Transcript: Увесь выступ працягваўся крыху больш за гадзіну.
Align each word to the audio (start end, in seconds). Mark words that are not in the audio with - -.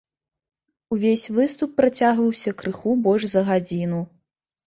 Увесь 0.95 1.25
выступ 1.39 1.75
працягваўся 1.81 2.55
крыху 2.61 2.95
больш 3.09 3.23
за 3.37 3.41
гадзіну. 3.53 4.01